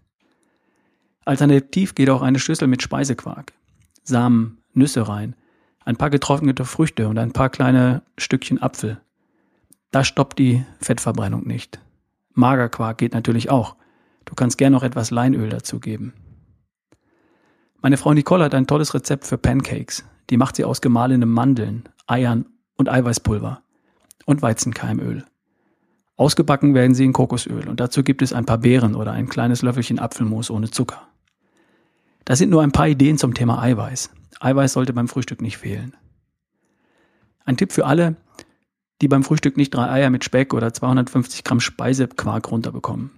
Alternativ 1.25 1.95
geht 1.95 2.11
auch 2.11 2.23
eine 2.23 2.39
Schüssel 2.39 2.69
mit 2.69 2.83
Speisequark. 2.83 3.53
Samen, 4.03 4.59
Nüsse 4.75 5.09
rein, 5.09 5.35
ein 5.85 5.97
paar 5.97 6.11
getrocknete 6.11 6.65
Früchte 6.65 7.09
und 7.09 7.19
ein 7.19 7.33
paar 7.33 7.49
kleine 7.49 8.03
Stückchen 8.19 8.61
Apfel. 8.61 9.01
Das 9.91 10.07
stoppt 10.07 10.39
die 10.39 10.65
Fettverbrennung 10.81 11.47
nicht. 11.47 11.81
Magerquark 12.35 12.99
geht 12.99 13.15
natürlich 13.15 13.51
auch. 13.51 13.77
Du 14.25 14.35
kannst 14.35 14.59
gern 14.59 14.73
noch 14.73 14.83
etwas 14.83 15.11
Leinöl 15.11 15.49
dazugeben. 15.49 16.13
Meine 17.85 17.99
Frau 17.99 18.15
Nicole 18.15 18.43
hat 18.45 18.55
ein 18.55 18.67
tolles 18.67 18.95
Rezept 18.95 19.27
für 19.27 19.37
Pancakes. 19.37 20.07
Die 20.31 20.39
macht 20.39 20.57
sie 20.57 20.65
aus 20.65 20.81
gemahlenem 20.81 21.31
Mandeln, 21.31 21.87
Eiern 22.07 22.47
und 22.77 22.89
Eiweißpulver 22.89 23.61
und 24.25 24.41
Weizenkeimöl. 24.41 25.27
Ausgebacken 26.17 26.73
werden 26.73 26.95
sie 26.95 27.05
in 27.05 27.13
Kokosöl 27.13 27.69
und 27.69 27.81
dazu 27.81 28.03
gibt 28.03 28.23
es 28.23 28.33
ein 28.33 28.47
paar 28.47 28.57
Beeren 28.57 28.95
oder 28.95 29.13
ein 29.13 29.29
kleines 29.29 29.61
Löffelchen 29.61 29.99
Apfelmus 29.99 30.49
ohne 30.49 30.71
Zucker. 30.71 31.03
Das 32.25 32.39
sind 32.39 32.49
nur 32.49 32.63
ein 32.63 32.73
paar 32.73 32.89
Ideen 32.89 33.19
zum 33.19 33.35
Thema 33.35 33.61
Eiweiß. 33.61 34.09
Eiweiß 34.41 34.73
sollte 34.73 34.95
beim 34.95 35.09
Frühstück 35.09 35.43
nicht 35.43 35.59
fehlen. 35.59 35.95
Ein 37.45 37.59
Tipp 37.59 37.71
für 37.71 37.85
alle, 37.85 38.17
die 39.03 39.09
beim 39.09 39.25
Frühstück 39.25 39.59
nicht 39.59 39.75
drei 39.75 39.91
Eier 39.91 40.09
mit 40.09 40.25
Speck 40.25 40.55
oder 40.55 40.73
250 40.73 41.45
Gramm 41.45 41.61
Speisequark 41.61 42.51
runterbekommen. 42.51 43.11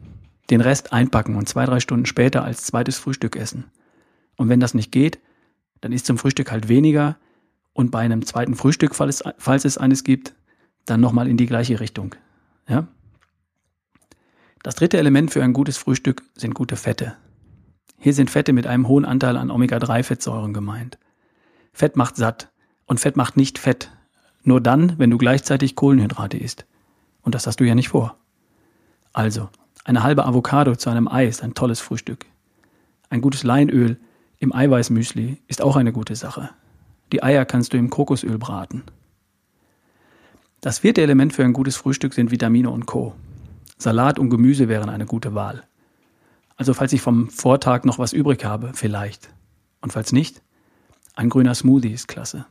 Den 0.50 0.60
Rest 0.60 0.92
einpacken 0.92 1.36
und 1.36 1.48
zwei, 1.48 1.66
drei 1.66 1.78
Stunden 1.78 2.06
später 2.06 2.42
als 2.42 2.64
zweites 2.64 2.98
Frühstück 2.98 3.36
essen. 3.36 3.66
Und 4.36 4.48
wenn 4.48 4.60
das 4.60 4.74
nicht 4.74 4.92
geht, 4.92 5.18
dann 5.80 5.92
ist 5.92 6.06
zum 6.06 6.18
Frühstück 6.18 6.50
halt 6.50 6.68
weniger 6.68 7.16
und 7.72 7.90
bei 7.90 8.00
einem 8.00 8.24
zweiten 8.24 8.54
Frühstück, 8.54 8.94
falls 8.94 9.20
es, 9.20 9.34
falls 9.38 9.64
es 9.64 9.78
eines 9.78 10.04
gibt, 10.04 10.34
dann 10.86 11.00
nochmal 11.00 11.28
in 11.28 11.36
die 11.36 11.46
gleiche 11.46 11.80
Richtung. 11.80 12.14
Ja? 12.68 12.86
Das 14.62 14.74
dritte 14.74 14.98
Element 14.98 15.30
für 15.30 15.44
ein 15.44 15.52
gutes 15.52 15.76
Frühstück 15.76 16.22
sind 16.34 16.54
gute 16.54 16.76
Fette. 16.76 17.16
Hier 17.98 18.14
sind 18.14 18.30
Fette 18.30 18.52
mit 18.52 18.66
einem 18.66 18.88
hohen 18.88 19.04
Anteil 19.04 19.36
an 19.36 19.50
Omega-3-Fettsäuren 19.50 20.52
gemeint. 20.52 20.98
Fett 21.72 21.96
macht 21.96 22.16
satt 22.16 22.50
und 22.86 23.00
Fett 23.00 23.16
macht 23.16 23.36
nicht 23.36 23.58
fett. 23.58 23.90
Nur 24.42 24.60
dann, 24.60 24.98
wenn 24.98 25.10
du 25.10 25.18
gleichzeitig 25.18 25.76
Kohlenhydrate 25.76 26.38
isst. 26.38 26.66
Und 27.22 27.34
das 27.34 27.46
hast 27.46 27.60
du 27.60 27.64
ja 27.64 27.74
nicht 27.74 27.88
vor. 27.88 28.16
Also, 29.12 29.48
eine 29.84 30.02
halbe 30.02 30.24
Avocado 30.24 30.76
zu 30.76 30.90
einem 30.90 31.08
Ei 31.08 31.26
ist 31.26 31.42
ein 31.42 31.54
tolles 31.54 31.80
Frühstück. 31.80 32.26
Ein 33.08 33.20
gutes 33.20 33.44
Leinöl 33.44 33.98
im 34.38 34.54
Eiweißmüsli 34.54 35.38
ist 35.48 35.62
auch 35.62 35.76
eine 35.76 35.92
gute 35.92 36.14
Sache. 36.14 36.50
Die 37.12 37.22
Eier 37.22 37.44
kannst 37.44 37.72
du 37.72 37.76
im 37.76 37.90
Kokosöl 37.90 38.38
braten. 38.38 38.82
Das 40.60 40.80
vierte 40.80 41.02
Element 41.02 41.32
für 41.32 41.44
ein 41.44 41.52
gutes 41.52 41.76
Frühstück 41.76 42.12
sind 42.12 42.30
Vitamine 42.30 42.70
und 42.70 42.86
Co. 42.86 43.14
Salat 43.78 44.18
und 44.18 44.30
Gemüse 44.30 44.68
wären 44.68 44.88
eine 44.88 45.06
gute 45.06 45.34
Wahl. 45.34 45.62
Also 46.56 46.74
falls 46.74 46.92
ich 46.92 47.02
vom 47.02 47.28
Vortag 47.30 47.84
noch 47.84 47.98
was 47.98 48.12
übrig 48.12 48.44
habe, 48.44 48.72
vielleicht. 48.74 49.28
Und 49.80 49.92
falls 49.92 50.12
nicht, 50.12 50.42
ein 51.14 51.28
grüner 51.28 51.54
Smoothie 51.54 51.92
ist 51.92 52.08
klasse. 52.08 52.46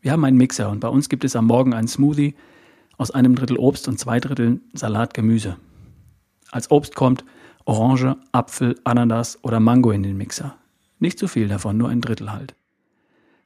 Wir 0.00 0.12
haben 0.12 0.24
einen 0.24 0.36
Mixer 0.36 0.70
und 0.70 0.80
bei 0.80 0.88
uns 0.88 1.08
gibt 1.08 1.24
es 1.24 1.36
am 1.36 1.46
Morgen 1.46 1.74
einen 1.74 1.88
Smoothie 1.88 2.34
aus 2.96 3.10
einem 3.10 3.34
Drittel 3.34 3.58
Obst 3.58 3.88
und 3.88 3.98
zwei 3.98 4.20
Drittel 4.20 4.60
Salat 4.72 5.14
Gemüse. 5.14 5.56
Als 6.50 6.70
Obst 6.70 6.94
kommt 6.94 7.24
Orange, 7.64 8.16
Apfel, 8.32 8.78
Ananas 8.84 9.38
oder 9.42 9.60
Mango 9.60 9.90
in 9.90 10.02
den 10.02 10.16
Mixer. 10.16 10.56
Nicht 10.98 11.18
zu 11.18 11.28
viel 11.28 11.48
davon, 11.48 11.76
nur 11.76 11.88
ein 11.88 12.00
Drittel 12.00 12.32
halt. 12.32 12.54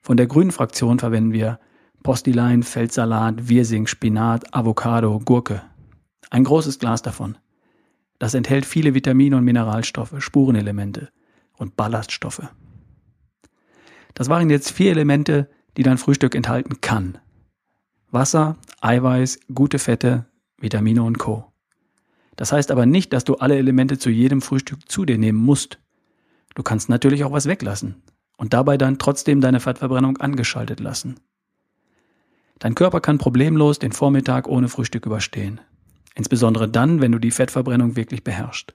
Von 0.00 0.16
der 0.16 0.26
grünen 0.26 0.50
Fraktion 0.50 0.99
verwenden 0.99 1.32
wir 1.32 1.61
Postilein, 2.02 2.62
Feldsalat, 2.62 3.49
Wirsing, 3.49 3.87
Spinat, 3.87 4.54
Avocado, 4.54 5.21
Gurke. 5.21 5.62
Ein 6.30 6.44
großes 6.44 6.78
Glas 6.78 7.02
davon. 7.02 7.38
Das 8.18 8.35
enthält 8.35 8.66
viele 8.66 8.94
Vitamine 8.94 9.37
und 9.37 9.44
Mineralstoffe, 9.44 10.14
Spurenelemente 10.18 11.11
und 11.56 11.76
Ballaststoffe. 11.76 12.49
Das 14.14 14.28
waren 14.28 14.50
jetzt 14.50 14.71
vier 14.71 14.90
Elemente, 14.90 15.49
die 15.76 15.82
dein 15.82 15.99
Frühstück 15.99 16.35
enthalten 16.35 16.80
kann. 16.80 17.18
Wasser, 18.11 18.56
Eiweiß, 18.80 19.40
gute 19.54 19.78
Fette, 19.78 20.26
Vitamine 20.59 21.02
und 21.02 21.18
Co. 21.18 21.52
Das 22.37 22.52
heißt 22.52 22.71
aber 22.71 22.87
nicht, 22.87 23.12
dass 23.12 23.25
du 23.25 23.37
alle 23.37 23.56
Elemente 23.56 23.99
zu 23.99 24.11
jedem 24.11 24.42
Frühstück 24.42 24.90
zu 24.90 25.04
dir 25.04 25.18
nehmen 25.18 25.38
musst. 25.38 25.78
Du 26.54 26.62
kannst 26.62 26.88
natürlich 26.88 27.25
auch 27.25 27.32
was 27.32 27.47
weglassen 27.47 28.02
und 28.37 28.52
dabei 28.52 28.76
dann 28.76 28.99
trotzdem 28.99 29.40
deine 29.40 29.61
Fettverbrennung 29.61 30.18
angeschaltet 30.18 30.80
lassen. 30.80 31.21
Dein 32.59 32.75
Körper 32.75 33.00
kann 33.00 33.18
problemlos 33.18 33.78
den 33.78 33.92
Vormittag 33.92 34.47
ohne 34.47 34.68
Frühstück 34.68 35.06
überstehen. 35.06 35.61
Insbesondere 36.14 36.68
dann, 36.68 37.00
wenn 37.00 37.12
du 37.12 37.18
die 37.18 37.30
Fettverbrennung 37.30 37.97
wirklich 37.97 38.23
beherrschst. 38.23 38.75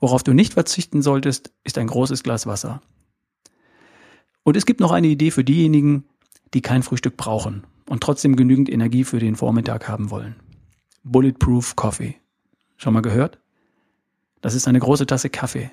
Worauf 0.00 0.22
du 0.22 0.32
nicht 0.32 0.54
verzichten 0.54 1.02
solltest, 1.02 1.52
ist 1.64 1.78
ein 1.78 1.86
großes 1.86 2.22
Glas 2.22 2.46
Wasser. 2.46 2.82
Und 4.42 4.56
es 4.56 4.66
gibt 4.66 4.80
noch 4.80 4.92
eine 4.92 5.06
Idee 5.06 5.30
für 5.30 5.44
diejenigen, 5.44 6.04
die 6.54 6.60
kein 6.60 6.82
Frühstück 6.82 7.16
brauchen 7.16 7.64
und 7.88 8.02
trotzdem 8.02 8.36
genügend 8.36 8.68
Energie 8.68 9.04
für 9.04 9.18
den 9.18 9.36
Vormittag 9.36 9.88
haben 9.88 10.10
wollen. 10.10 10.36
Bulletproof 11.02 11.76
Coffee. 11.76 12.16
Schon 12.76 12.94
mal 12.94 13.00
gehört? 13.00 13.38
Das 14.42 14.54
ist 14.54 14.68
eine 14.68 14.80
große 14.80 15.06
Tasse 15.06 15.30
Kaffee. 15.30 15.70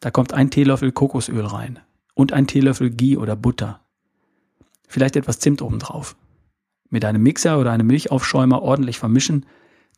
Da 0.00 0.10
kommt 0.10 0.32
ein 0.32 0.50
Teelöffel 0.50 0.92
Kokosöl 0.92 1.44
rein 1.44 1.80
und 2.14 2.32
ein 2.32 2.46
Teelöffel 2.46 2.90
Ghee 2.90 3.16
oder 3.16 3.36
Butter. 3.36 3.80
Vielleicht 4.86 5.16
etwas 5.16 5.38
Zimt 5.38 5.62
obendrauf. 5.62 6.16
Mit 6.90 7.04
einem 7.04 7.22
Mixer 7.22 7.58
oder 7.58 7.72
einem 7.72 7.86
Milchaufschäumer 7.86 8.62
ordentlich 8.62 8.98
vermischen 8.98 9.44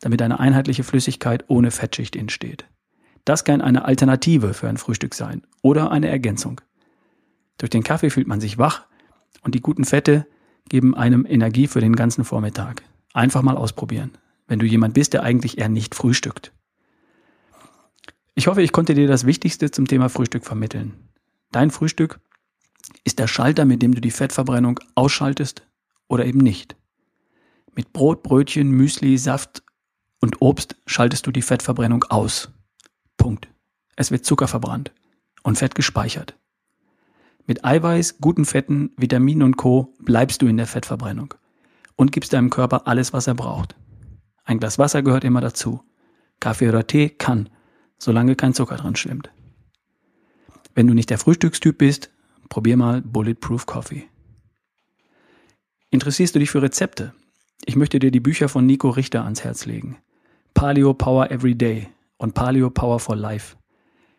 damit 0.00 0.22
eine 0.22 0.40
einheitliche 0.40 0.82
Flüssigkeit 0.82 1.44
ohne 1.48 1.70
Fettschicht 1.70 2.16
entsteht. 2.16 2.66
Das 3.24 3.44
kann 3.44 3.60
eine 3.60 3.84
Alternative 3.84 4.54
für 4.54 4.68
ein 4.68 4.78
Frühstück 4.78 5.14
sein 5.14 5.42
oder 5.62 5.92
eine 5.92 6.08
Ergänzung. 6.08 6.60
Durch 7.58 7.70
den 7.70 7.84
Kaffee 7.84 8.10
fühlt 8.10 8.26
man 8.26 8.40
sich 8.40 8.58
wach 8.58 8.86
und 9.42 9.54
die 9.54 9.60
guten 9.60 9.84
Fette 9.84 10.26
geben 10.68 10.94
einem 10.94 11.26
Energie 11.26 11.66
für 11.66 11.80
den 11.80 11.94
ganzen 11.94 12.24
Vormittag. 12.24 12.82
Einfach 13.12 13.42
mal 13.42 13.56
ausprobieren, 13.56 14.12
wenn 14.46 14.58
du 14.58 14.66
jemand 14.66 14.94
bist, 14.94 15.12
der 15.12 15.22
eigentlich 15.22 15.58
eher 15.58 15.68
nicht 15.68 15.94
frühstückt. 15.94 16.52
Ich 18.40 18.46
hoffe, 18.46 18.62
ich 18.62 18.72
konnte 18.72 18.94
dir 18.94 19.06
das 19.06 19.26
Wichtigste 19.26 19.70
zum 19.70 19.86
Thema 19.86 20.08
Frühstück 20.08 20.46
vermitteln. 20.46 20.94
Dein 21.52 21.70
Frühstück 21.70 22.20
ist 23.04 23.18
der 23.18 23.26
Schalter, 23.26 23.66
mit 23.66 23.82
dem 23.82 23.94
du 23.94 24.00
die 24.00 24.10
Fettverbrennung 24.10 24.80
ausschaltest 24.94 25.68
oder 26.08 26.24
eben 26.24 26.38
nicht. 26.38 26.74
Mit 27.74 27.92
Brot, 27.92 28.22
Brötchen, 28.22 28.70
Müsli, 28.70 29.18
Saft 29.18 29.62
und 30.22 30.40
Obst 30.40 30.76
schaltest 30.86 31.26
du 31.26 31.32
die 31.32 31.42
Fettverbrennung 31.42 32.04
aus. 32.04 32.50
Punkt. 33.18 33.46
Es 33.94 34.10
wird 34.10 34.24
Zucker 34.24 34.48
verbrannt 34.48 34.90
und 35.42 35.58
Fett 35.58 35.74
gespeichert. 35.74 36.34
Mit 37.44 37.62
Eiweiß, 37.62 38.20
guten 38.22 38.46
Fetten, 38.46 38.94
Vitaminen 38.96 39.42
und 39.42 39.58
Co. 39.58 39.92
bleibst 39.98 40.40
du 40.40 40.46
in 40.46 40.56
der 40.56 40.66
Fettverbrennung 40.66 41.34
und 41.94 42.10
gibst 42.10 42.32
deinem 42.32 42.48
Körper 42.48 42.86
alles, 42.86 43.12
was 43.12 43.26
er 43.26 43.34
braucht. 43.34 43.76
Ein 44.44 44.60
Glas 44.60 44.78
Wasser 44.78 45.02
gehört 45.02 45.24
immer 45.24 45.42
dazu. 45.42 45.82
Kaffee 46.40 46.70
oder 46.70 46.86
Tee 46.86 47.10
kann, 47.10 47.50
solange 48.00 48.34
kein 48.34 48.54
Zucker 48.54 48.76
drin 48.76 48.96
schwimmt. 48.96 49.30
Wenn 50.74 50.86
du 50.86 50.94
nicht 50.94 51.10
der 51.10 51.18
Frühstückstyp 51.18 51.78
bist, 51.78 52.10
probier 52.48 52.76
mal 52.76 53.02
Bulletproof 53.02 53.66
Coffee. 53.66 54.08
Interessierst 55.90 56.34
du 56.34 56.38
dich 56.38 56.50
für 56.50 56.62
Rezepte? 56.62 57.12
Ich 57.64 57.76
möchte 57.76 57.98
dir 57.98 58.10
die 58.10 58.20
Bücher 58.20 58.48
von 58.48 58.66
Nico 58.66 58.90
Richter 58.90 59.24
ans 59.24 59.44
Herz 59.44 59.66
legen. 59.66 59.98
Paleo 60.54 60.94
Power 60.94 61.30
Every 61.30 61.54
Day 61.54 61.88
und 62.16 62.34
Paleo 62.34 62.70
Power 62.70 62.98
for 62.98 63.16
Life. 63.16 63.56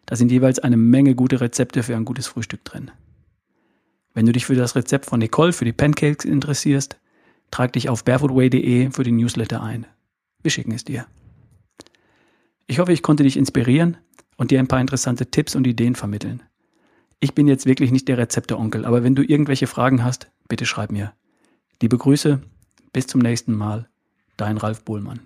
Da 0.06 0.16
sind 0.16 0.32
jeweils 0.32 0.60
eine 0.60 0.78
Menge 0.78 1.16
gute 1.16 1.42
Rezepte 1.42 1.84
für 1.84 1.96
ein 1.96 2.06
gutes 2.06 2.28
Frühstück 2.28 2.64
drin. 2.66 2.92
Wenn 4.14 4.26
du 4.26 4.34
dich 4.34 4.46
für 4.46 4.56
das 4.56 4.76
Rezept 4.76 5.06
von 5.06 5.20
Nicole 5.20 5.54
für 5.54 5.66
die 5.66 5.74
Pancakes 5.74 6.26
interessierst, 6.26 6.98
trag 7.50 7.74
dich 7.74 7.90
auf 7.90 8.04
barefootway.de 8.04 8.92
für 8.92 9.04
den 9.04 9.16
Newsletter 9.16 9.64
ein. 9.64 9.88
Wir 10.42 10.52
schicken 10.52 10.74
es 10.74 10.84
dir. 10.84 11.06
Ich 12.72 12.80
hoffe, 12.80 12.94
ich 12.94 13.04
konnte 13.04 13.24
dich 13.24 13.36
inspirieren 13.36 13.98
und 14.38 14.50
dir 14.50 14.60
ein 14.60 14.70
paar 14.70 14.80
interessante 14.80 15.30
Tipps 15.30 15.58
und 15.58 15.68
Ideen 15.68 15.94
vermitteln. 15.94 16.42
Ich 17.20 17.36
bin 17.36 17.50
jetzt 17.50 17.66
wirklich 17.66 17.92
nicht 17.92 18.08
der 18.08 18.18
Rezepteonkel, 18.18 18.86
aber 18.86 19.04
wenn 19.04 19.14
du 19.14 19.24
irgendwelche 19.24 19.68
Fragen 19.68 20.06
hast, 20.06 20.32
bitte 20.48 20.66
schreib 20.66 20.90
mir. 20.90 21.12
Liebe 21.82 21.98
Grüße, 21.98 22.40
bis 22.94 23.08
zum 23.08 23.20
nächsten 23.20 23.54
Mal, 23.58 23.90
dein 24.38 24.56
Ralf 24.56 24.86
Bohlmann. 24.86 25.20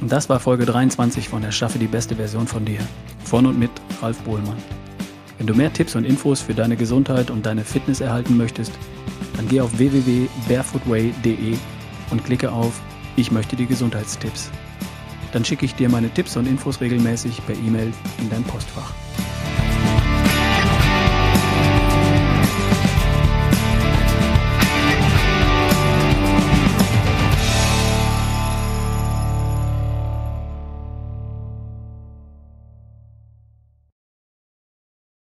Und 0.00 0.12
das 0.12 0.28
war 0.28 0.38
Folge 0.38 0.64
23 0.64 1.28
von 1.28 1.42
Erschaffe 1.42 1.80
die 1.80 1.88
beste 1.88 2.14
Version 2.14 2.46
von 2.46 2.64
dir. 2.64 2.78
Von 3.24 3.46
und 3.46 3.58
mit 3.58 3.72
Ralf 4.00 4.20
Bohlmann. 4.20 4.58
Wenn 5.38 5.46
du 5.46 5.54
mehr 5.54 5.72
Tipps 5.72 5.94
und 5.94 6.04
Infos 6.04 6.40
für 6.40 6.54
deine 6.54 6.76
Gesundheit 6.76 7.30
und 7.30 7.44
deine 7.44 7.64
Fitness 7.64 8.00
erhalten 8.00 8.36
möchtest, 8.36 8.72
dann 9.36 9.48
geh 9.48 9.60
auf 9.60 9.78
www.barefootway.de 9.78 11.56
und 12.10 12.24
klicke 12.24 12.50
auf 12.50 12.80
Ich 13.16 13.30
möchte 13.30 13.56
die 13.56 13.66
Gesundheitstipps. 13.66 14.50
Dann 15.32 15.44
schicke 15.44 15.66
ich 15.66 15.74
dir 15.74 15.90
meine 15.90 16.08
Tipps 16.08 16.36
und 16.36 16.46
Infos 16.46 16.80
regelmäßig 16.80 17.44
per 17.46 17.56
E-Mail 17.56 17.92
in 18.18 18.30
dein 18.30 18.44
Postfach. 18.44 18.94